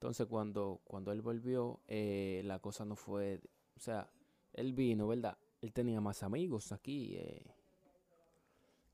[0.00, 3.38] Entonces cuando, cuando él volvió, eh, la cosa no fue,
[3.76, 4.10] o sea,
[4.54, 5.36] él vino, ¿verdad?
[5.60, 7.16] Él tenía más amigos aquí.
[7.18, 7.54] eh.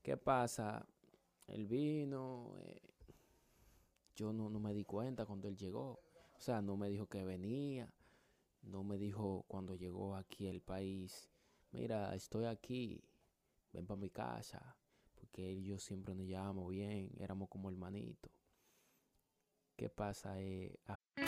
[0.03, 0.85] ¿Qué pasa?
[1.47, 2.81] Él vino, eh,
[4.17, 6.01] yo no, no me di cuenta cuando él llegó.
[6.35, 7.89] O sea, no me dijo que venía,
[8.63, 11.29] no me dijo cuando llegó aquí al país,
[11.71, 13.01] mira, estoy aquí,
[13.71, 14.75] ven para mi casa,
[15.15, 18.46] porque él y yo siempre nos llevamos bien, éramos como hermanitos.
[19.77, 20.29] ¿Qué pasa?
[20.39, 20.69] Eh,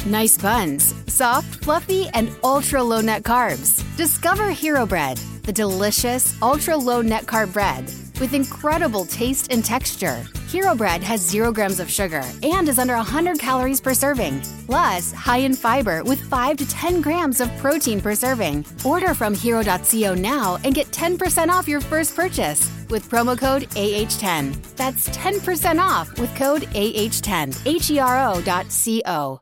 [0.06, 3.84] Nice buns, soft, fluffy, and ultra low net carbs.
[3.96, 7.86] Discover Hero Bread, the delicious ultra low net carb bread
[8.20, 10.24] with incredible taste and texture.
[10.48, 15.14] Hero Bread has zero grams of sugar and is under 100 calories per serving, plus
[15.14, 18.66] high in fiber with 5 to 10 grams of protein per serving.
[18.84, 24.76] Order from hero.co now and get 10% off your first purchase with promo code AH10.
[24.76, 27.66] That's 10% off with code AH10.
[27.66, 29.42] H E R O.co.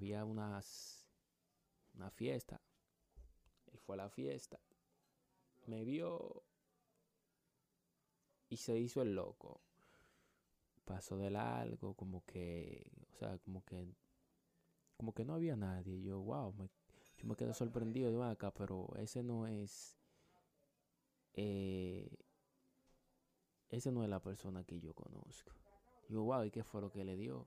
[0.00, 1.06] Había unas,
[1.94, 2.58] una fiesta.
[3.70, 4.58] Él fue a la fiesta.
[5.66, 6.42] Me vio
[8.48, 9.60] y se hizo el loco.
[10.86, 13.94] Pasó de largo, como que, o sea, como que,
[14.96, 16.00] como que no había nadie.
[16.00, 16.54] Yo, wow,
[17.18, 19.98] yo me quedé sorprendido de acá, pero ese no es,
[21.34, 22.10] eh,
[23.68, 25.52] ese no es la persona que yo conozco.
[26.08, 27.46] Yo, wow, ¿y qué fue lo que le dio?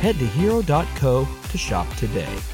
[0.00, 2.53] Head to hero.co to shop today.